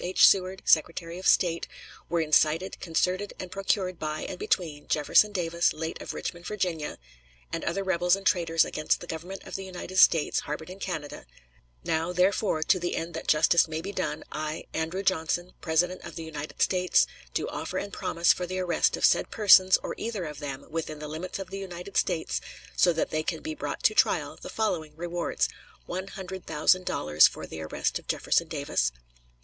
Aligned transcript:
H. 0.03 0.25
Seward, 0.25 0.63
Secretary 0.65 1.19
of 1.19 1.27
State, 1.27 1.67
were 2.09 2.21
incited, 2.21 2.79
concerted, 2.79 3.33
and 3.39 3.51
procured 3.51 3.99
by 3.99 4.21
and 4.21 4.39
between 4.39 4.87
Jefferson 4.87 5.31
Davis, 5.31 5.73
late 5.73 6.01
of 6.01 6.15
Richmond, 6.15 6.47
Va.,... 6.47 6.97
and 7.53 7.63
other 7.65 7.83
rebels 7.83 8.15
and 8.15 8.25
traitors 8.25 8.65
against 8.65 8.99
the 8.99 9.05
Government 9.05 9.43
of 9.43 9.53
the 9.55 9.63
United 9.63 9.97
States, 9.99 10.39
harbored 10.39 10.71
in 10.71 10.79
Canada; 10.79 11.27
Now, 11.83 12.11
therefore, 12.13 12.63
to 12.63 12.79
the 12.79 12.95
end 12.95 13.13
that 13.13 13.27
justice 13.27 13.67
may 13.67 13.79
be 13.79 13.91
done, 13.91 14.23
I, 14.31 14.65
Andrew 14.73 15.03
Johnson, 15.03 15.53
President 15.61 16.01
of 16.03 16.15
the 16.15 16.23
United 16.23 16.63
States, 16.63 17.05
do 17.35 17.47
offer 17.47 17.77
and 17.77 17.93
promise 17.93 18.33
for 18.33 18.47
the 18.47 18.57
arrest 18.57 18.97
of 18.97 19.05
said 19.05 19.29
persons 19.29 19.77
or 19.83 19.93
either 19.99 20.25
of 20.25 20.39
them, 20.39 20.65
within 20.71 20.97
the 20.97 21.07
limits 21.07 21.37
of 21.37 21.51
the 21.51 21.59
United 21.59 21.95
States, 21.95 22.41
so 22.75 22.91
that 22.91 23.11
they 23.11 23.21
can 23.21 23.43
be 23.43 23.53
brought 23.53 23.83
to 23.83 23.93
trial, 23.93 24.35
the 24.41 24.49
following 24.49 24.95
rewards: 24.95 25.47
One 25.85 26.07
hundred 26.07 26.47
thousand 26.47 26.85
dollars 26.87 27.27
for 27.27 27.45
the 27.45 27.61
arrest 27.61 27.99
of 27.99 28.07
Jefferson 28.07 28.47
Davis 28.47 28.91